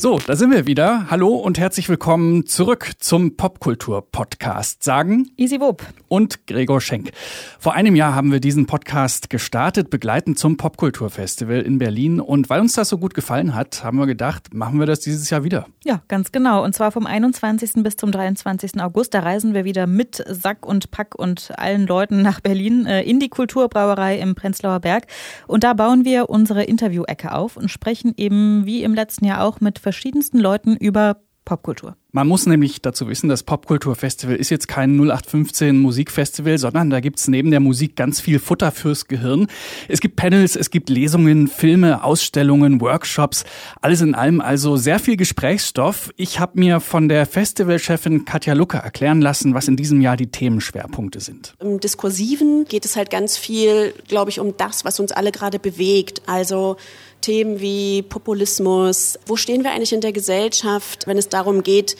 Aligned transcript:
So, 0.00 0.20
da 0.24 0.36
sind 0.36 0.52
wir 0.52 0.68
wieder. 0.68 1.10
Hallo 1.10 1.34
und 1.34 1.58
herzlich 1.58 1.88
willkommen 1.88 2.46
zurück 2.46 2.92
zum 3.00 3.36
Popkultur-Podcast. 3.36 4.84
Sagen 4.84 5.32
Easy 5.36 5.58
Wupp 5.58 5.84
und 6.06 6.46
Gregor 6.46 6.80
Schenk. 6.80 7.10
Vor 7.58 7.74
einem 7.74 7.96
Jahr 7.96 8.14
haben 8.14 8.30
wir 8.30 8.38
diesen 8.38 8.66
Podcast 8.66 9.28
gestartet, 9.28 9.90
begleitend 9.90 10.38
zum 10.38 10.56
Popkultur-Festival 10.56 11.62
in 11.62 11.78
Berlin. 11.78 12.20
Und 12.20 12.48
weil 12.48 12.60
uns 12.60 12.74
das 12.74 12.90
so 12.90 12.98
gut 12.98 13.12
gefallen 13.14 13.56
hat, 13.56 13.82
haben 13.82 13.98
wir 13.98 14.06
gedacht, 14.06 14.54
machen 14.54 14.78
wir 14.78 14.86
das 14.86 15.00
dieses 15.00 15.30
Jahr 15.30 15.42
wieder. 15.42 15.66
Ja, 15.84 16.00
ganz 16.06 16.30
genau. 16.30 16.62
Und 16.62 16.76
zwar 16.76 16.92
vom 16.92 17.04
21. 17.04 17.82
bis 17.82 17.96
zum 17.96 18.12
23. 18.12 18.80
August. 18.80 19.14
Da 19.14 19.20
reisen 19.20 19.52
wir 19.52 19.64
wieder 19.64 19.88
mit 19.88 20.22
Sack 20.28 20.64
und 20.64 20.92
Pack 20.92 21.16
und 21.16 21.50
allen 21.56 21.88
Leuten 21.88 22.22
nach 22.22 22.38
Berlin 22.38 22.86
äh, 22.86 23.02
in 23.02 23.18
die 23.18 23.30
Kulturbrauerei 23.30 24.20
im 24.20 24.36
Prenzlauer 24.36 24.78
Berg. 24.78 25.08
Und 25.48 25.64
da 25.64 25.74
bauen 25.74 26.04
wir 26.04 26.30
unsere 26.30 26.62
Interview-Ecke 26.62 27.32
auf 27.32 27.56
und 27.56 27.68
sprechen 27.68 28.14
eben 28.16 28.64
wie 28.64 28.84
im 28.84 28.94
letzten 28.94 29.24
Jahr 29.24 29.42
auch 29.42 29.60
mit 29.60 29.80
verschiedensten 29.88 30.38
Leuten 30.38 30.76
über 30.76 31.16
Popkultur. 31.46 31.96
Man 32.12 32.26
muss 32.26 32.46
nämlich 32.46 32.82
dazu 32.82 33.08
wissen, 33.08 33.28
das 33.28 33.42
Popkulturfestival 33.42 34.36
ist 34.36 34.50
jetzt 34.50 34.68
kein 34.68 34.98
0815 34.98 35.78
Musikfestival, 35.78 36.58
sondern 36.58 36.90
da 36.90 37.00
gibt's 37.00 37.28
neben 37.28 37.50
der 37.50 37.60
Musik 37.60 37.96
ganz 37.96 38.20
viel 38.20 38.38
Futter 38.38 38.70
fürs 38.70 39.08
Gehirn. 39.08 39.46
Es 39.88 40.00
gibt 40.00 40.16
Panels, 40.16 40.56
es 40.56 40.70
gibt 40.70 40.90
Lesungen, 40.90 41.48
Filme, 41.48 42.04
Ausstellungen, 42.04 42.82
Workshops, 42.82 43.44
alles 43.80 44.02
in 44.02 44.14
allem 44.14 44.42
also 44.42 44.76
sehr 44.76 44.98
viel 44.98 45.16
Gesprächsstoff. 45.16 46.10
Ich 46.16 46.38
habe 46.38 46.58
mir 46.58 46.80
von 46.80 47.08
der 47.08 47.24
Festivalchefin 47.24 48.26
Katja 48.26 48.52
Lucke 48.52 48.78
erklären 48.78 49.22
lassen, 49.22 49.54
was 49.54 49.68
in 49.68 49.76
diesem 49.76 50.02
Jahr 50.02 50.18
die 50.18 50.30
Themenschwerpunkte 50.30 51.20
sind. 51.20 51.54
Im 51.60 51.80
Diskursiven 51.80 52.66
geht 52.66 52.84
es 52.84 52.96
halt 52.96 53.10
ganz 53.10 53.38
viel, 53.38 53.94
glaube 54.06 54.30
ich, 54.30 54.40
um 54.40 54.54
das, 54.56 54.84
was 54.84 55.00
uns 55.00 55.12
alle 55.12 55.32
gerade 55.32 55.58
bewegt. 55.58 56.22
Also 56.26 56.76
Themen 57.20 57.60
wie 57.60 58.02
Populismus. 58.02 59.18
Wo 59.26 59.36
stehen 59.36 59.64
wir 59.64 59.72
eigentlich 59.72 59.92
in 59.92 60.00
der 60.00 60.12
Gesellschaft, 60.12 61.06
wenn 61.06 61.18
es 61.18 61.28
darum 61.28 61.62
geht, 61.62 61.96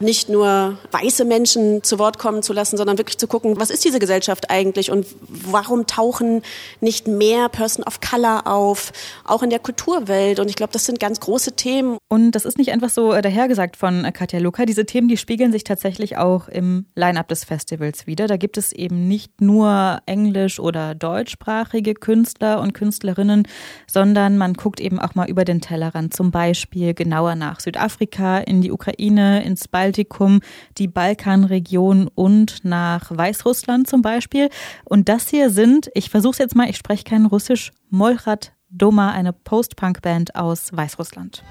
nicht 0.00 0.30
nur 0.30 0.78
weiße 0.92 1.26
Menschen 1.26 1.82
zu 1.82 1.98
Wort 1.98 2.18
kommen 2.18 2.42
zu 2.42 2.54
lassen, 2.54 2.78
sondern 2.78 2.96
wirklich 2.96 3.18
zu 3.18 3.28
gucken, 3.28 3.60
was 3.60 3.68
ist 3.68 3.84
diese 3.84 3.98
Gesellschaft 3.98 4.50
eigentlich 4.50 4.90
und 4.90 5.06
warum 5.28 5.86
tauchen 5.86 6.42
nicht 6.80 7.06
mehr 7.06 7.50
Person 7.50 7.84
of 7.84 8.00
Color 8.00 8.46
auf, 8.46 8.92
auch 9.24 9.42
in 9.42 9.50
der 9.50 9.58
Kulturwelt. 9.58 10.40
Und 10.40 10.48
ich 10.48 10.56
glaube, 10.56 10.72
das 10.72 10.86
sind 10.86 11.00
ganz 11.00 11.20
große 11.20 11.52
Themen. 11.52 11.98
Und 12.08 12.32
das 12.32 12.46
ist 12.46 12.56
nicht 12.56 12.72
einfach 12.72 12.88
so 12.88 13.12
äh, 13.12 13.20
dahergesagt 13.20 13.76
von 13.76 14.06
äh, 14.06 14.12
Katja 14.12 14.38
Luca. 14.38 14.64
Diese 14.64 14.86
Themen, 14.86 15.08
die 15.08 15.18
spiegeln 15.18 15.52
sich 15.52 15.64
tatsächlich 15.64 16.16
auch 16.16 16.48
im 16.48 16.86
Line-up 16.94 17.28
des 17.28 17.44
Festivals 17.44 18.06
wieder. 18.06 18.26
Da 18.26 18.38
gibt 18.38 18.56
es 18.56 18.72
eben 18.72 19.06
nicht 19.06 19.42
nur 19.42 20.00
englisch- 20.06 20.60
oder 20.60 20.94
deutschsprachige 20.94 21.92
Künstler 21.92 22.60
und 22.60 22.72
Künstlerinnen, 22.72 23.46
sondern 23.86 24.38
man 24.38 24.54
guckt 24.54 24.80
eben 24.80 24.98
auch 24.98 25.14
mal 25.14 25.28
über 25.28 25.44
den 25.44 25.60
Tellerrand, 25.60 26.14
zum 26.14 26.30
Beispiel 26.30 26.94
genauer 26.94 27.34
nach 27.34 27.60
Südafrika, 27.60 28.38
in 28.38 28.62
die 28.62 28.72
Ukraine, 28.72 29.44
ins 29.44 29.68
Balkan 29.68 29.89
Baltikum, 29.90 30.40
die 30.78 30.86
Balkanregion 30.86 32.08
und 32.14 32.64
nach 32.64 33.10
Weißrussland 33.10 33.88
zum 33.88 34.02
Beispiel. 34.02 34.48
Und 34.84 35.08
das 35.08 35.28
hier 35.28 35.50
sind, 35.50 35.90
ich 35.94 36.10
versuche 36.10 36.32
es 36.32 36.38
jetzt 36.38 36.54
mal, 36.54 36.70
ich 36.70 36.76
spreche 36.76 37.02
kein 37.02 37.26
Russisch, 37.26 37.72
Molchat 37.90 38.52
Doma, 38.68 39.10
eine 39.10 39.32
Post-Punk-Band 39.32 40.36
aus 40.36 40.68
Weißrussland. 40.72 41.42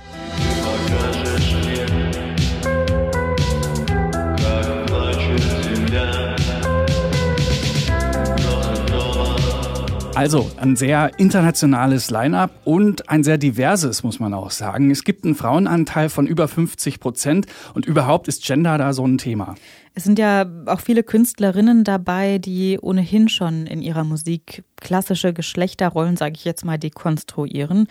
Also 10.20 10.52
ein 10.58 10.76
sehr 10.76 11.18
internationales 11.18 12.12
Line-up 12.12 12.52
und 12.66 13.08
ein 13.08 13.24
sehr 13.24 13.38
diverses, 13.38 14.04
muss 14.04 14.20
man 14.20 14.34
auch 14.34 14.52
sagen. 14.52 14.92
Es 14.92 15.06
gibt 15.06 15.24
einen 15.24 15.34
Frauenanteil 15.34 16.10
von 16.10 16.28
über 16.28 16.50
50 16.50 17.00
Prozent 17.00 17.46
und 17.74 17.86
überhaupt 17.86 18.28
ist 18.28 18.44
Gender 18.44 18.78
da 18.78 18.92
so 18.92 19.08
ein 19.08 19.18
Thema. 19.18 19.56
Es 19.94 20.04
sind 20.04 20.20
ja 20.20 20.46
auch 20.66 20.82
viele 20.82 21.04
Künstlerinnen 21.04 21.86
dabei, 21.86 22.38
die 22.38 22.78
ohnehin 22.82 23.30
schon 23.30 23.66
in 23.66 23.82
ihrer 23.82 24.04
Musik 24.04 24.66
klassische 24.76 25.32
Geschlechterrollen, 25.32 26.18
sage 26.18 26.34
ich 26.36 26.44
jetzt 26.44 26.66
mal, 26.66 26.78
dekonstruieren. 26.78 27.88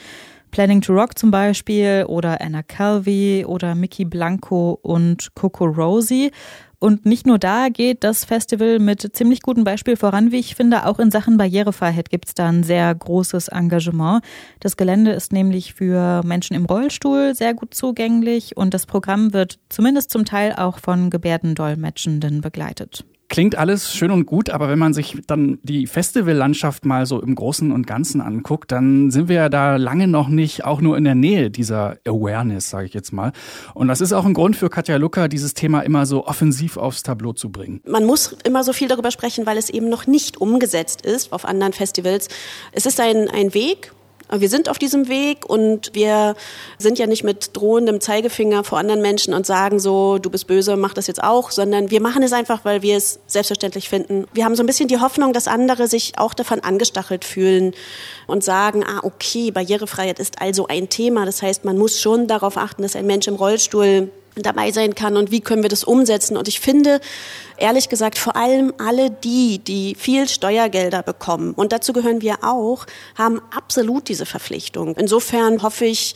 Planning 0.50 0.82
to 0.82 0.92
Rock 0.92 1.18
zum 1.18 1.30
Beispiel 1.30 2.04
oder 2.08 2.42
Anna 2.42 2.62
Calvi 2.62 3.46
oder 3.46 3.74
Mickey 3.74 4.04
Blanco 4.04 4.78
und 4.82 5.34
Coco 5.34 5.64
Rosie. 5.64 6.30
Und 6.80 7.06
nicht 7.06 7.26
nur 7.26 7.38
da 7.38 7.68
geht 7.70 8.04
das 8.04 8.24
Festival 8.24 8.78
mit 8.78 9.16
ziemlich 9.16 9.42
gutem 9.42 9.64
Beispiel 9.64 9.96
voran, 9.96 10.30
wie 10.30 10.38
ich 10.38 10.54
finde. 10.54 10.86
Auch 10.86 11.00
in 11.00 11.10
Sachen 11.10 11.36
Barrierefreiheit 11.36 12.08
gibt 12.08 12.28
es 12.28 12.34
da 12.34 12.48
ein 12.48 12.62
sehr 12.62 12.94
großes 12.94 13.48
Engagement. 13.48 14.22
Das 14.60 14.76
Gelände 14.76 15.10
ist 15.10 15.32
nämlich 15.32 15.74
für 15.74 16.22
Menschen 16.24 16.54
im 16.54 16.66
Rollstuhl 16.66 17.34
sehr 17.34 17.54
gut 17.54 17.74
zugänglich 17.74 18.56
und 18.56 18.74
das 18.74 18.86
Programm 18.86 19.32
wird 19.32 19.58
zumindest 19.68 20.10
zum 20.10 20.24
Teil 20.24 20.52
auch 20.52 20.78
von 20.78 21.10
Gebärdendolmetschenden 21.10 22.42
begleitet. 22.42 23.04
Klingt 23.28 23.56
alles 23.56 23.94
schön 23.94 24.10
und 24.10 24.24
gut, 24.24 24.48
aber 24.48 24.70
wenn 24.70 24.78
man 24.78 24.94
sich 24.94 25.18
dann 25.26 25.58
die 25.62 25.86
Festivallandschaft 25.86 26.86
mal 26.86 27.04
so 27.04 27.20
im 27.20 27.34
Großen 27.34 27.72
und 27.72 27.86
Ganzen 27.86 28.22
anguckt, 28.22 28.72
dann 28.72 29.10
sind 29.10 29.28
wir 29.28 29.36
ja 29.36 29.48
da 29.50 29.76
lange 29.76 30.08
noch 30.08 30.28
nicht 30.28 30.64
auch 30.64 30.80
nur 30.80 30.96
in 30.96 31.04
der 31.04 31.14
Nähe 31.14 31.50
dieser 31.50 31.98
Awareness, 32.06 32.70
sage 32.70 32.86
ich 32.86 32.94
jetzt 32.94 33.12
mal. 33.12 33.32
Und 33.74 33.88
das 33.88 34.00
ist 34.00 34.14
auch 34.14 34.24
ein 34.24 34.32
Grund 34.32 34.56
für 34.56 34.70
Katja 34.70 34.96
Lucker, 34.96 35.28
dieses 35.28 35.52
Thema 35.52 35.80
immer 35.80 36.06
so 36.06 36.26
offensiv 36.26 36.78
aufs 36.78 37.02
Tableau 37.02 37.34
zu 37.34 37.52
bringen. 37.52 37.82
Man 37.86 38.06
muss 38.06 38.34
immer 38.44 38.64
so 38.64 38.72
viel 38.72 38.88
darüber 38.88 39.10
sprechen, 39.10 39.44
weil 39.44 39.58
es 39.58 39.68
eben 39.68 39.90
noch 39.90 40.06
nicht 40.06 40.38
umgesetzt 40.38 41.02
ist 41.02 41.30
auf 41.30 41.44
anderen 41.44 41.74
Festivals. 41.74 42.28
Es 42.72 42.86
ist 42.86 42.98
ein, 42.98 43.28
ein 43.28 43.52
Weg, 43.52 43.92
wir 44.30 44.48
sind 44.48 44.68
auf 44.68 44.78
diesem 44.78 45.08
Weg 45.08 45.48
und 45.48 45.94
wir 45.94 46.36
sind 46.78 46.98
ja 46.98 47.06
nicht 47.06 47.24
mit 47.24 47.56
drohendem 47.56 48.00
Zeigefinger 48.00 48.62
vor 48.64 48.78
anderen 48.78 49.00
Menschen 49.00 49.34
und 49.34 49.46
sagen 49.46 49.80
so, 49.80 50.18
du 50.18 50.30
bist 50.30 50.46
böse, 50.46 50.76
mach 50.76 50.94
das 50.94 51.06
jetzt 51.06 51.22
auch, 51.22 51.50
sondern 51.50 51.90
wir 51.90 52.00
machen 52.00 52.22
es 52.22 52.32
einfach, 52.32 52.64
weil 52.64 52.82
wir 52.82 52.96
es 52.96 53.20
selbstverständlich 53.26 53.88
finden. 53.88 54.26
Wir 54.34 54.44
haben 54.44 54.54
so 54.54 54.62
ein 54.62 54.66
bisschen 54.66 54.88
die 54.88 55.00
Hoffnung, 55.00 55.32
dass 55.32 55.48
andere 55.48 55.88
sich 55.88 56.18
auch 56.18 56.34
davon 56.34 56.60
angestachelt 56.60 57.24
fühlen 57.24 57.72
und 58.26 58.44
sagen, 58.44 58.84
ah, 58.84 59.00
okay, 59.02 59.50
Barrierefreiheit 59.50 60.18
ist 60.18 60.40
also 60.40 60.66
ein 60.66 60.88
Thema. 60.88 61.24
Das 61.24 61.42
heißt, 61.42 61.64
man 61.64 61.78
muss 61.78 62.00
schon 62.00 62.26
darauf 62.26 62.56
achten, 62.56 62.82
dass 62.82 62.96
ein 62.96 63.06
Mensch 63.06 63.28
im 63.28 63.36
Rollstuhl 63.36 64.10
dabei 64.42 64.70
sein 64.70 64.94
kann 64.94 65.16
und 65.16 65.30
wie 65.30 65.40
können 65.40 65.62
wir 65.62 65.70
das 65.70 65.84
umsetzen. 65.84 66.36
Und 66.36 66.48
ich 66.48 66.60
finde, 66.60 67.00
ehrlich 67.56 67.88
gesagt, 67.88 68.18
vor 68.18 68.36
allem 68.36 68.72
alle 68.78 69.10
die, 69.10 69.58
die 69.58 69.94
viel 69.94 70.28
Steuergelder 70.28 71.02
bekommen, 71.02 71.52
und 71.54 71.72
dazu 71.72 71.92
gehören 71.92 72.22
wir 72.22 72.38
auch, 72.42 72.86
haben 73.16 73.40
absolut 73.54 74.08
diese 74.08 74.26
Verpflichtung. 74.26 74.94
Insofern 74.96 75.62
hoffe 75.62 75.84
ich, 75.84 76.14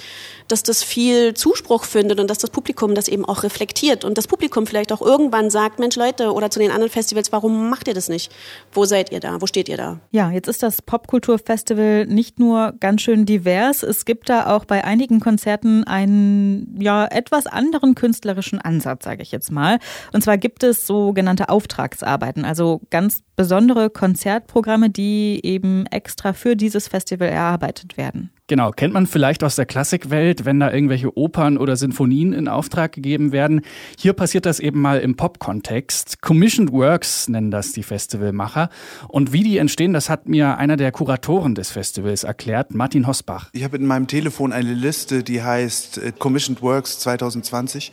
dass 0.48 0.62
das 0.62 0.82
viel 0.82 1.34
Zuspruch 1.34 1.84
findet 1.84 2.20
und 2.20 2.28
dass 2.28 2.38
das 2.38 2.50
Publikum 2.50 2.94
das 2.94 3.08
eben 3.08 3.24
auch 3.24 3.42
reflektiert 3.42 4.04
und 4.04 4.18
das 4.18 4.26
Publikum 4.26 4.66
vielleicht 4.66 4.92
auch 4.92 5.00
irgendwann 5.00 5.50
sagt, 5.50 5.78
Mensch 5.78 5.96
Leute, 5.96 6.32
oder 6.32 6.50
zu 6.50 6.58
den 6.58 6.70
anderen 6.70 6.90
Festivals, 6.90 7.32
warum 7.32 7.70
macht 7.70 7.88
ihr 7.88 7.94
das 7.94 8.08
nicht? 8.08 8.32
Wo 8.72 8.84
seid 8.84 9.12
ihr 9.12 9.20
da? 9.20 9.40
Wo 9.40 9.46
steht 9.46 9.68
ihr 9.68 9.76
da? 9.76 10.00
Ja, 10.10 10.30
jetzt 10.30 10.48
ist 10.48 10.62
das 10.62 10.82
Popkulturfestival 10.82 12.06
nicht 12.06 12.38
nur 12.38 12.74
ganz 12.80 13.02
schön 13.02 13.24
divers, 13.24 13.82
es 13.82 14.04
gibt 14.04 14.28
da 14.28 14.54
auch 14.54 14.64
bei 14.64 14.84
einigen 14.84 15.20
Konzerten 15.20 15.84
einen 15.84 16.76
ja 16.80 17.06
etwas 17.06 17.46
anderen 17.46 17.94
künstlerischen 18.12 18.60
Ansatz, 18.60 19.04
sage 19.04 19.22
ich 19.22 19.32
jetzt 19.32 19.50
mal. 19.50 19.78
Und 20.12 20.22
zwar 20.22 20.36
gibt 20.36 20.62
es 20.62 20.86
sogenannte 20.86 21.48
Auftragsarbeiten, 21.48 22.44
also 22.44 22.82
ganz 22.90 23.22
besondere 23.36 23.88
Konzertprogramme, 23.88 24.90
die 24.90 25.40
eben 25.42 25.86
extra 25.86 26.34
für 26.34 26.54
dieses 26.54 26.88
Festival 26.88 27.28
erarbeitet 27.28 27.96
werden. 27.96 28.30
Genau, 28.48 28.72
kennt 28.72 28.92
man 28.92 29.06
vielleicht 29.06 29.44
aus 29.44 29.54
der 29.54 29.66
Klassikwelt, 29.66 30.44
wenn 30.44 30.58
da 30.58 30.72
irgendwelche 30.72 31.16
Opern 31.16 31.56
oder 31.56 31.76
Sinfonien 31.76 32.32
in 32.32 32.48
Auftrag 32.48 32.90
gegeben 32.90 33.30
werden. 33.30 33.62
Hier 33.96 34.14
passiert 34.14 34.46
das 34.46 34.58
eben 34.58 34.80
mal 34.80 34.98
im 34.98 35.16
Pop-Kontext. 35.16 36.20
Commissioned 36.20 36.72
Works 36.72 37.28
nennen 37.28 37.52
das 37.52 37.70
die 37.70 37.84
Festivalmacher. 37.84 38.68
Und 39.06 39.32
wie 39.32 39.44
die 39.44 39.58
entstehen, 39.58 39.92
das 39.92 40.10
hat 40.10 40.28
mir 40.28 40.58
einer 40.58 40.76
der 40.76 40.90
Kuratoren 40.90 41.54
des 41.54 41.70
Festivals 41.70 42.24
erklärt, 42.24 42.74
Martin 42.74 43.06
Hosbach. 43.06 43.48
Ich 43.52 43.62
habe 43.62 43.76
in 43.76 43.86
meinem 43.86 44.08
Telefon 44.08 44.52
eine 44.52 44.74
Liste, 44.74 45.22
die 45.22 45.40
heißt 45.40 45.98
äh, 45.98 46.12
Commissioned 46.18 46.62
Works 46.62 46.98
2020. 46.98 47.92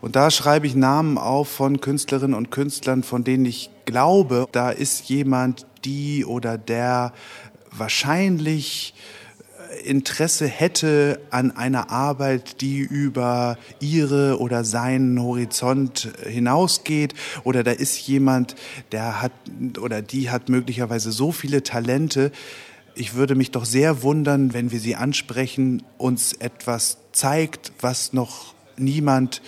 Und 0.00 0.14
da 0.14 0.30
schreibe 0.30 0.68
ich 0.68 0.76
Namen 0.76 1.18
auf 1.18 1.48
von 1.48 1.80
Künstlerinnen 1.80 2.34
und 2.34 2.52
Künstlern, 2.52 3.02
von 3.02 3.24
denen 3.24 3.44
ich 3.44 3.70
glaube, 3.86 4.46
da 4.52 4.70
ist 4.70 5.08
jemand, 5.08 5.66
die 5.84 6.24
oder 6.24 6.58
der 6.58 7.12
wahrscheinlich 7.72 8.94
Interesse 9.84 10.46
hätte 10.46 11.20
an 11.30 11.56
einer 11.56 11.90
Arbeit, 11.90 12.60
die 12.60 12.78
über 12.78 13.58
ihre 13.80 14.38
oder 14.38 14.64
seinen 14.64 15.20
Horizont 15.20 16.10
hinausgeht 16.26 17.14
oder 17.44 17.62
da 17.62 17.70
ist 17.70 17.98
jemand, 18.06 18.56
der 18.92 19.22
hat 19.22 19.32
oder 19.80 20.02
die 20.02 20.30
hat 20.30 20.48
möglicherweise 20.48 21.12
so 21.12 21.32
viele 21.32 21.62
Talente. 21.62 22.32
Ich 22.94 23.14
würde 23.14 23.34
mich 23.34 23.50
doch 23.50 23.64
sehr 23.64 24.02
wundern, 24.02 24.52
wenn 24.52 24.72
wir 24.72 24.80
sie 24.80 24.96
ansprechen, 24.96 25.82
uns 25.98 26.32
etwas 26.32 26.98
zeigt, 27.12 27.72
was 27.80 28.12
noch 28.12 28.54
niemand 28.76 29.42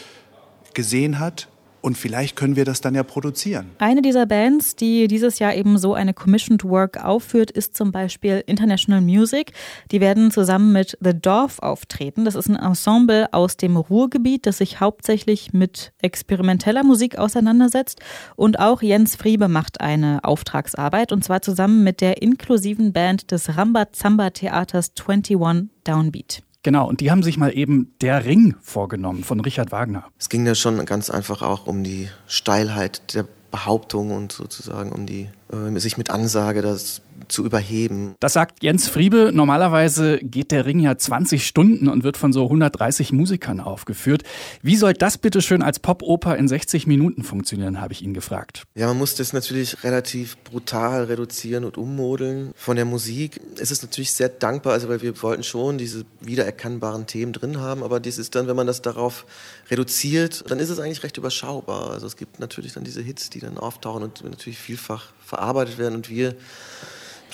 gesehen 0.75 1.19
hat 1.19 1.49
Und 1.83 1.99
vielleicht 1.99 2.37
können 2.37 2.55
wir 2.55 2.65
das 2.65 2.81
dann 2.81 2.95
ja 2.95 3.03
produzieren. 3.03 3.73
Eine 3.79 4.03
dieser 4.03 4.25
Bands, 4.25 4.77
die 4.77 5.09
dieses 5.09 5.41
Jahr 5.41 5.55
eben 5.55 5.79
so 5.79 5.95
eine 5.95 6.15
Commissioned 6.15 6.65
Work 6.65 7.05
aufführt, 7.05 7.51
ist 7.51 7.77
zum 7.77 7.91
Beispiel 7.91 8.45
International 8.47 9.01
Music. 9.01 9.53
Die 9.91 10.01
werden 10.01 10.31
zusammen 10.31 10.73
mit 10.73 10.97
The 11.01 11.13
Dorf 11.13 11.59
auftreten. 11.59 12.25
Das 12.25 12.37
ist 12.37 12.49
ein 12.49 12.55
Ensemble 12.55 13.33
aus 13.33 13.57
dem 13.57 13.77
Ruhrgebiet, 13.77 14.47
das 14.47 14.59
sich 14.59 14.79
hauptsächlich 14.79 15.53
mit 15.53 15.93
experimenteller 16.01 16.85
Musik 16.85 17.19
auseinandersetzt. 17.19 18.01
Und 18.37 18.61
auch 18.61 18.81
Jens 18.81 19.17
Friebe 19.17 19.49
macht 19.49 19.81
eine 19.81 20.23
Auftragsarbeit 20.23 21.11
und 21.11 21.25
zwar 21.25 21.43
zusammen 21.43 21.83
mit 21.83 22.01
der 22.01 22.23
inklusiven 22.23 22.93
Band 22.93 23.33
des 23.33 23.57
Rambazamba 23.57 24.31
Theaters 24.31 24.93
21 24.97 25.37
Downbeat. 25.83 26.43
Genau, 26.63 26.89
und 26.89 27.01
die 27.01 27.11
haben 27.11 27.23
sich 27.23 27.39
mal 27.39 27.57
eben 27.57 27.93
Der 28.01 28.25
Ring 28.25 28.55
vorgenommen 28.61 29.25
von 29.25 29.41
Richard 29.41 29.73
Wagner. 29.73 30.05
Es 30.19 30.29
ging 30.29 30.45
da 30.45 30.55
schon 30.55 30.85
ganz 30.87 31.11
einfach 31.11 31.43
auch 31.43 31.67
um 31.67 31.83
die 31.83 32.09
Steilheit 32.27 33.15
der 33.15 33.27
Behauptung 33.51 34.13
und 34.13 34.33
sozusagen 34.33 34.93
um 34.93 35.05
die 35.07 35.29
äh, 35.53 35.79
sich 35.79 35.99
mit 35.99 36.11
Ansage 36.11 36.63
das 36.63 37.03
zu 37.29 37.45
überheben. 37.45 38.15
Das 38.21 38.33
sagt 38.33 38.63
Jens 38.63 38.89
Friebe. 38.89 39.31
Normalerweise 39.33 40.19
geht 40.19 40.51
der 40.51 40.67
Ring 40.67 40.81
ja 40.81 40.97
20 40.97 41.47
Stunden 41.47 41.89
und 41.89 42.05
wird 42.05 42.17
von 42.17 42.33
so 42.33 42.45
130 42.45 43.13
Musikern 43.13 43.61
aufgeführt. 43.61 44.23
Wie 44.63 44.77
soll 44.77 44.95
das 44.95 45.19
bitte 45.19 45.43
schön 45.43 45.63
als 45.63 45.79
Popoper 45.79 46.37
in 46.37 46.49
60 46.49 46.87
Minuten 46.87 47.23
funktionieren, 47.23 47.81
habe 47.81 47.93
ich 47.93 48.03
ihn 48.03 48.15
gefragt. 48.15 48.65
Ja, 48.75 48.87
man 48.87 48.99
muss 48.99 49.15
das 49.15 49.33
natürlich 49.33 49.85
relativ 49.85 50.37
brutal 50.45 51.05
reduzieren 51.05 51.65
und 51.65 51.77
ummodeln 51.79 52.53
von 52.57 52.77
der 52.77 52.85
Musik. 52.85 53.41
Es 53.59 53.71
ist 53.71 53.83
natürlich 53.83 54.13
sehr 54.13 54.29
dankbar, 54.29 54.73
also 54.75 54.89
weil 54.89 55.03
wir 55.03 55.21
wollten 55.23 55.43
schon 55.43 55.79
diese 55.79 56.05
wiedererkennbaren 56.21 57.07
Themen 57.07 57.33
drin 57.33 57.59
haben, 57.59 57.83
aber 57.83 58.01
das 58.01 58.19
ist 58.19 58.35
dann, 58.35 58.47
wenn 58.47 58.57
man 58.57 58.67
das 58.67 58.83
darauf 58.83 59.27
reduziert, 59.71 60.45
dann 60.51 60.59
ist 60.59 60.71
es 60.71 60.79
eigentlich 60.79 61.03
recht 61.03 61.17
überschaubar. 61.17 61.91
Also 61.91 62.07
es 62.07 62.17
gibt 62.17 62.41
natürlich 62.41 62.73
dann 62.73 62.85
diese 62.85 63.03
Hits, 63.03 63.31
die 63.31 63.41
dann 63.41 63.59
auftauchen 63.59 64.03
und 64.03 64.25
natürlich 64.25 64.59
vielfach 64.59 65.13
verarbeitet 65.25 65.79
werden 65.79 65.95
und 65.97 66.11
wir 66.11 66.35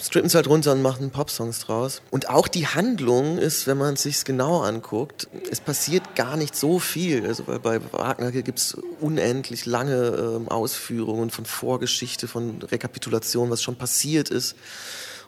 strippen 0.00 0.28
es 0.28 0.34
halt 0.34 0.48
runter 0.48 0.72
und 0.72 0.82
machen 0.82 1.10
Popsongs 1.10 1.60
draus. 1.60 2.02
Und 2.10 2.28
auch 2.28 2.48
die 2.48 2.66
Handlung 2.66 3.38
ist, 3.38 3.66
wenn 3.66 3.78
man 3.78 3.94
es 3.94 4.02
sich 4.02 4.24
genau 4.24 4.60
anguckt, 4.60 5.28
es 5.50 5.60
passiert 5.60 6.14
gar 6.14 6.36
nicht 6.36 6.56
so 6.56 6.78
viel. 6.78 7.26
Also 7.26 7.46
weil 7.46 7.58
bei 7.58 7.80
Wagner 7.92 8.32
gibt 8.32 8.58
es 8.58 8.76
unendlich 9.00 9.66
lange 9.66 10.36
ähm, 10.36 10.48
Ausführungen 10.48 11.30
von 11.30 11.44
Vorgeschichte, 11.44 12.28
von 12.28 12.62
Rekapitulation, 12.62 13.50
was 13.50 13.62
schon 13.62 13.76
passiert 13.76 14.30
ist. 14.30 14.56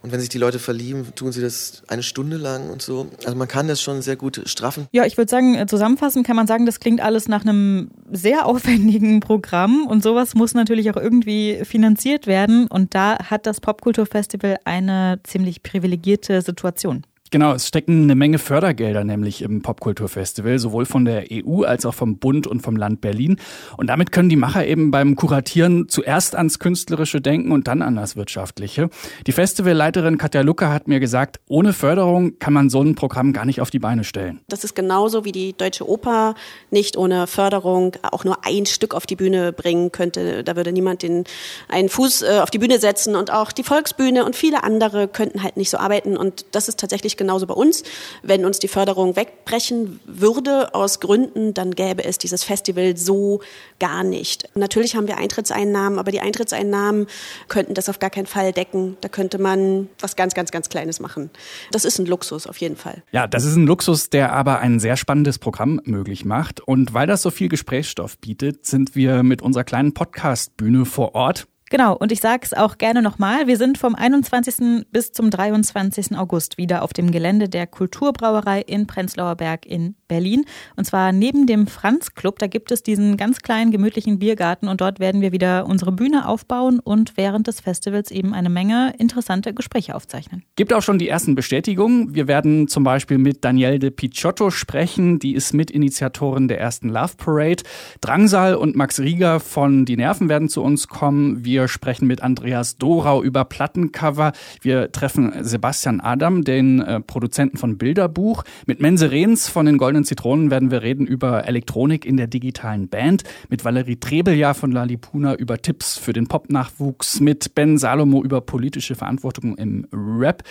Und 0.03 0.13
wenn 0.13 0.21
sich 0.21 0.29
die 0.31 0.39
Leute 0.39 0.59
verlieben, 0.59 1.07
tun 1.15 1.33
sie 1.33 1.43
das 1.43 1.83
eine 1.89 2.03
Stunde 2.03 2.37
lang 2.37 2.71
und 2.71 2.81
so. 2.81 3.09
Also 3.25 3.37
man 3.37 3.49
kann 3.49 3.69
das 3.69 3.83
schon 3.83 4.01
sehr 4.01 4.17
gut 4.17 4.43
straffen. 4.47 4.87
Ja, 4.93 5.05
ich 5.05 5.19
würde 5.19 5.31
sagen, 5.31 5.55
äh, 5.55 5.67
zusammenfassend 5.67 6.27
kann 6.27 6.37
man 6.37 6.47
sagen, 6.47 6.65
das 6.65 6.81
klingt 6.81 7.01
alles 7.01 7.29
nach 7.29 7.43
einem 7.43 7.91
sehr 8.11 8.47
aufwendigen 8.51 9.21
Programm 9.21 9.87
und 9.87 10.03
sowas 10.03 10.35
muss 10.35 10.55
natürlich 10.55 10.91
auch 10.91 10.97
irgendwie 10.97 11.61
finanziert 11.65 12.27
werden. 12.27 12.67
Und 12.67 12.95
da 12.95 13.19
hat 13.31 13.47
das 13.47 13.61
Popkulturfestival 13.61 14.59
eine 14.65 15.21
ziemlich 15.25 15.63
privilegierte 15.63 16.41
Situation. 16.43 17.05
Genau, 17.33 17.53
es 17.53 17.69
stecken 17.69 18.03
eine 18.03 18.17
Menge 18.17 18.39
Fördergelder 18.39 19.05
nämlich 19.05 19.43
im 19.43 19.63
Popkulturfestival, 19.63 20.59
sowohl 20.59 20.85
von 20.85 21.05
der 21.05 21.27
EU 21.33 21.63
als 21.63 21.87
auch 21.87 21.95
vom 21.95 22.19
Bund 22.19 22.49
und 22.49 22.61
vom 22.61 22.77
Land 22.77 23.01
Berlin. 23.01 23.39
Und 23.77 23.87
damit 23.87 24.11
können 24.11 24.29
die 24.29 24.37
Macher 24.37 24.67
eben 24.67 24.91
beim 24.91 25.15
Kuratieren 25.15 25.89
zuerst 25.89 26.35
ans 26.35 26.59
Künstlerische 26.59 27.21
denken 27.21 27.53
und 27.53 27.69
dann 27.69 27.83
an 27.83 27.95
das 27.95 28.17
Wirtschaftliche. 28.17 28.91
Die 29.29 29.33
Festivalleiterin 29.33 30.19
Katja 30.19 30.41
Lucke 30.41 30.71
hat 30.71 30.89
mir 30.89 30.99
gesagt, 30.99 31.39
ohne 31.47 31.73
Förderung 31.73 32.41
kann 32.41 32.53
man 32.53 32.69
so 32.69 32.83
ein 32.83 32.97
Programm 32.97 33.33
gar 33.33 33.45
nicht 33.45 33.61
auf 33.61 33.71
die 33.71 33.79
Beine 33.79 34.03
stellen. 34.03 34.41
Das 34.49 34.65
ist 34.65 34.75
genauso 34.75 35.25
wie 35.25 35.33
die 35.33 35.53
Deutsche 35.53 35.89
Oper 35.89 36.35
nicht 36.73 36.97
ohne 36.97 37.29
Förderung 37.29 37.93
auch 38.11 38.25
nur 38.25 38.45
ein 38.45 38.67
Stück 38.67 38.93
auf 38.93 39.07
die 39.07 39.15
Bühne 39.15 39.53
bringen 39.53 39.93
könnte. 39.93 40.43
Da 40.43 40.57
würde 40.57 40.73
niemand 40.73 41.03
den 41.03 41.23
einen 41.69 41.89
Fuß 41.89 42.23
äh, 42.23 42.41
auf 42.41 42.51
die 42.51 42.59
Bühne 42.59 42.81
setzen 42.81 43.15
und 43.15 43.33
auch 43.33 43.53
die 43.53 43.63
Volksbühne 43.63 44.25
und 44.25 44.35
viele 44.35 44.65
andere 44.65 45.07
könnten 45.07 45.45
halt 45.45 45.57
nicht 45.57 45.71
so 45.71 45.79
arbeiten. 45.79 46.17
Und 46.17 46.45
das 46.51 46.67
ist 46.67 46.81
tatsächlich 46.81 47.17
genauso 47.21 47.47
bei 47.47 47.55
uns. 47.55 47.85
Wenn 48.23 48.45
uns 48.45 48.59
die 48.59 48.67
Förderung 48.67 49.15
wegbrechen 49.15 50.01
würde 50.07 50.75
aus 50.75 50.99
Gründen, 50.99 51.55
dann 51.55 51.73
gäbe 51.73 52.03
es 52.05 52.19
dieses 52.19 52.43
Festival 52.43 52.97
so 52.97 53.43
gar 53.79 54.03
nicht. 54.03 54.49
Natürlich 54.55 54.97
haben 54.97 55.07
wir 55.07 55.19
Eintrittseinnahmen, 55.19 55.99
aber 55.99 56.11
die 56.11 56.21
Eintrittseinnahmen 56.21 57.07
könnten 57.49 57.75
das 57.75 57.89
auf 57.89 57.99
gar 57.99 58.11
keinen 58.11 58.27
Fall 58.27 58.53
decken. 58.53 58.97
Da 59.03 59.09
könnte 59.09 59.39
man 59.39 59.89
was 60.01 60.17
ganz, 60.17 60.35
ganz, 60.35 60.51
ganz 60.51 60.71
Kleines 60.71 60.99
machen. 60.99 61.31
Das 61.71 61.85
ist 61.85 61.99
ein 61.99 62.07
Luxus 62.07 62.47
auf 62.47 62.57
jeden 62.57 62.77
Fall. 62.77 63.03
Ja, 63.13 63.27
das 63.27 63.45
ist 63.45 63.57
ein 63.57 63.67
Luxus, 63.67 64.09
der 64.09 64.33
aber 64.33 64.61
ein 64.61 64.81
sehr 64.81 64.97
spannendes 64.97 65.39
Programm 65.39 65.81
möglich 65.85 66.25
macht. 66.25 66.61
Und 66.61 66.95
weil 66.95 67.07
das 67.07 67.21
so 67.21 67.31
viel 67.31 67.49
Gesprächsstoff 67.49 68.19
bietet, 68.19 68.65
sind 68.65 68.95
wir 68.97 69.23
mit 69.23 69.43
unserer 69.43 69.65
kleinen 69.65 69.93
Podcast-Bühne 69.93 70.87
vor 70.87 71.15
Ort. 71.15 71.47
Genau, 71.71 71.97
und 71.97 72.11
ich 72.11 72.21
sage 72.21 72.41
es 72.43 72.53
auch 72.53 72.79
gerne 72.79 73.01
nochmal, 73.01 73.47
wir 73.47 73.57
sind 73.57 73.79
vom 73.79 73.95
21. 73.95 74.87
bis 74.91 75.13
zum 75.13 75.31
23. 75.31 76.19
August 76.19 76.59
wieder 76.59 76.83
auf 76.83 76.93
dem 76.93 77.13
Gelände 77.13 77.49
der 77.49 77.69
Kulturbrauerei 77.69 78.61
in 78.61 78.89
Prenzlauer 78.89 79.37
Berg 79.37 79.67
in 79.67 79.95
Berlin. 80.11 80.45
Und 80.77 80.85
zwar 80.85 81.13
neben 81.13 81.47
dem 81.47 81.69
Franz 81.69 82.15
Club, 82.15 82.41
da 82.41 82.49
gibt 82.49 82.73
es 82.73 82.83
diesen 82.83 83.17
ganz 83.17 83.39
kleinen, 83.39 83.71
gemütlichen 83.71 84.19
Biergarten 84.19 84.69
und 84.69 84.81
dort 84.81 84.99
werden 84.99 85.21
wir 85.21 85.31
wieder 85.31 85.67
unsere 85.67 85.93
Bühne 85.93 86.27
aufbauen 86.27 86.81
und 86.81 87.17
während 87.17 87.47
des 87.47 87.61
Festivals 87.61 88.11
eben 88.11 88.35
eine 88.35 88.51
Menge 88.51 88.93
interessante 88.99 89.55
Gespräche 89.55 89.95
aufzeichnen. 89.95 90.43
Gibt 90.57 90.73
auch 90.73 90.83
schon 90.83 90.99
die 90.99 91.09
ersten 91.09 91.37
Bestätigungen. 91.37 92.13
Wir 92.15 92.27
werden 92.27 92.67
zum 92.67 92.83
Beispiel 92.83 93.19
mit 93.19 93.45
Danielle 93.45 93.79
de 93.79 93.91
Picciotto 93.91 94.51
sprechen, 94.51 95.21
die 95.21 95.35
ist 95.35 95.55
Mitinitiatorin 95.55 96.49
der 96.49 96.59
ersten 96.59 96.89
Love 96.89 97.15
Parade. 97.17 97.63
Drangsal 98.01 98.57
und 98.57 98.75
Max 98.75 98.99
Rieger 98.99 99.39
von 99.39 99.85
Die 99.85 99.97
Nerven 99.97 100.29
werden 100.29 100.49
zu 100.49 100.63
uns 100.63 100.89
kommen. 100.89 101.45
Wir 101.45 101.69
sprechen 101.69 102.09
mit 102.09 102.21
Andreas 102.21 102.77
Dorau 102.79 103.23
über 103.23 103.45
Plattencover. 103.45 104.33
Wir 104.61 104.91
treffen 104.91 105.33
Sebastian 105.45 106.01
Adam, 106.01 106.43
den 106.43 106.81
äh, 106.81 107.01
Produzenten 107.01 107.57
von 107.57 107.79
Bilderbuch. 107.79 108.43
Mit 108.67 108.81
Mense 108.81 109.11
Rehns 109.11 109.49
von 109.49 109.67
den 109.67 109.79
Goldenen 109.79 110.00
Zitronen 110.05 110.51
werden 110.51 110.71
wir 110.71 110.83
reden 110.83 111.07
über 111.07 111.47
Elektronik 111.47 112.05
in 112.05 112.17
der 112.17 112.27
digitalen 112.27 112.89
Band. 112.89 113.25
Mit 113.49 113.65
Valerie 113.65 113.97
Trebeljahr 113.97 114.55
von 114.55 114.73
Lalipuna 114.73 115.35
über 115.35 115.59
Tipps 115.59 115.99
für 115.99 116.13
den 116.13 116.27
Pop-Nachwuchs. 116.27 117.21
Mit 117.21 117.55
Ben 117.55 117.79
Salomo 117.79 118.23
über 118.23 118.41
politische 118.41 118.95
Verantwortung 118.95 119.57
im 119.57 119.87
Rap 119.93 120.43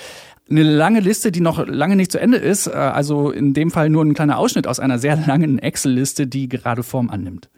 eine 0.50 0.64
lange 0.64 1.00
Liste, 1.00 1.32
die 1.32 1.42
noch 1.42 1.66
lange 1.68 1.96
nicht 1.96 2.12
zu 2.12 2.20
Ende 2.20 2.38
ist. 2.38 2.68
Äh, 2.68 2.72
also 2.72 3.32
in 3.32 3.54
dem 3.54 3.72
Fall 3.72 3.90
nur 3.90 4.04
ein 4.04 4.14
kleiner 4.14 4.38
Ausschnitt 4.38 4.68
aus 4.68 4.80
einer 4.80 5.00
sehr 5.00 5.16
langen 5.16 5.60
Excel-Liste, 5.60 6.28
die 6.28 6.50
gerade 6.50 6.84
Form 6.84 7.10
annimmt. 7.10 7.50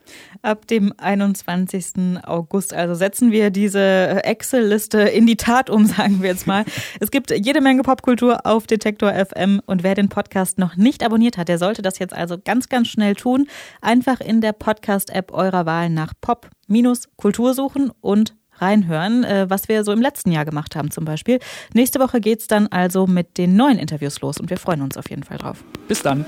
Ab 0.42 0.66
dem 0.66 0.92
21. 0.96 2.24
August 2.24 2.74
also 2.74 2.94
setzen 2.94 3.32
wir 3.32 3.50
diese 3.50 4.24
Excel-Liste 4.24 5.00
in 5.00 5.26
die 5.26 5.36
Tat 5.36 5.70
um, 5.70 5.86
sagen 5.96 6.22
wir 6.22 6.30
jetzt 6.30 6.46
mal. 6.46 6.64
es 7.00 7.10
gibt 7.10 7.30
jede 7.30 7.60
Menge 7.60 7.82
Popkultur 7.82 8.44
auf 8.44 8.66
Detektor 8.66 9.12
FM 9.12 9.60
und 9.66 9.82
wer 9.82 9.94
den 9.94 10.08
Podcast 10.08 10.58
noch 10.58 10.76
nicht 10.76 11.04
abonniert 11.04 11.38
hat, 11.38 11.48
der 11.48 11.58
sollte 11.58 11.82
das 11.82 11.98
jetzt 11.98 12.14
also 12.14 12.36
ganz, 12.42 12.68
ganz 12.68 12.88
schnell 12.88 13.14
tun. 13.14 13.46
Einfach 13.80 14.20
in 14.20 14.40
der 14.40 14.52
Podcast-App 14.52 15.32
eurer 15.32 15.66
Wahl 15.66 15.88
nach 15.90 16.12
Pop-Kultur 16.20 17.54
suchen 17.54 17.90
und 18.00 18.34
reinhören, 18.62 19.24
äh, 19.24 19.50
was 19.50 19.68
wir 19.68 19.84
so 19.84 19.92
im 19.92 20.00
letzten 20.00 20.32
Jahr 20.32 20.44
gemacht 20.44 20.76
haben 20.76 20.90
zum 20.90 21.04
Beispiel. 21.04 21.40
Nächste 21.74 22.00
Woche 22.00 22.20
geht 22.20 22.40
es 22.40 22.46
dann 22.46 22.68
also 22.68 23.06
mit 23.06 23.36
den 23.36 23.56
neuen 23.56 23.78
Interviews 23.78 24.20
los 24.20 24.38
und 24.38 24.48
wir 24.48 24.56
freuen 24.56 24.80
uns 24.80 24.96
auf 24.96 25.10
jeden 25.10 25.24
Fall 25.24 25.38
drauf. 25.38 25.62
Bis 25.88 26.02
dann. 26.02 26.24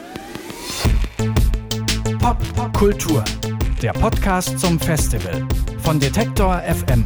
Pop 2.18 2.72
Kultur, 2.74 3.24
der 3.82 3.92
Podcast 3.92 4.58
zum 4.58 4.80
Festival 4.80 5.46
von 5.78 6.00
Detektor 6.00 6.60
FM. 6.62 7.04